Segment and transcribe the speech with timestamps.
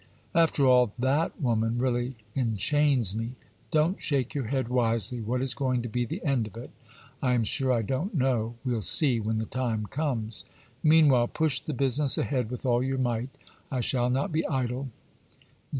[0.33, 3.35] 'After all, that woman really enchains me.
[3.69, 5.21] Don't shake your head wisely.
[5.21, 6.71] "What is going to be the end of it?"
[7.21, 10.43] I am sure I don't know; we'll see when the time comes.
[10.81, 13.29] 'Meanwhile, push the business ahead with all your might.
[13.69, 14.89] I shall not be idle.